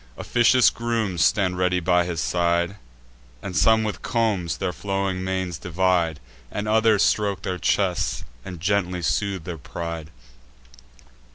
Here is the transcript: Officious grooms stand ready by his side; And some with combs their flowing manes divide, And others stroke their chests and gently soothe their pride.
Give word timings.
Officious 0.17 0.71
grooms 0.71 1.23
stand 1.23 1.59
ready 1.59 1.79
by 1.79 2.05
his 2.05 2.19
side; 2.19 2.77
And 3.43 3.55
some 3.55 3.83
with 3.83 4.01
combs 4.01 4.57
their 4.57 4.73
flowing 4.73 5.23
manes 5.23 5.59
divide, 5.59 6.19
And 6.49 6.67
others 6.67 7.03
stroke 7.03 7.43
their 7.43 7.59
chests 7.59 8.23
and 8.43 8.59
gently 8.59 9.03
soothe 9.03 9.43
their 9.43 9.59
pride. 9.59 10.09